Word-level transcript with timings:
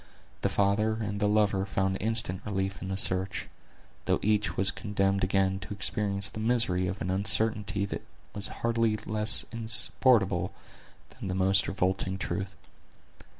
The 0.41 0.49
father 0.49 0.93
and 0.93 1.19
the 1.19 1.27
lover 1.27 1.63
found 1.63 1.99
instant 2.01 2.41
relief 2.43 2.81
in 2.81 2.87
the 2.87 2.97
search; 2.97 3.47
though 4.05 4.17
each 4.23 4.57
was 4.57 4.71
condemned 4.71 5.23
again 5.23 5.59
to 5.59 5.75
experience 5.75 6.27
the 6.27 6.39
misery 6.39 6.87
of 6.87 6.99
an 7.03 7.11
uncertainty 7.11 7.85
that 7.85 8.01
was 8.33 8.47
hardly 8.65 8.97
less 8.97 9.45
insupportable 9.51 10.53
than 11.11 11.27
the 11.27 11.35
most 11.35 11.67
revolting 11.67 12.17
truth. 12.17 12.55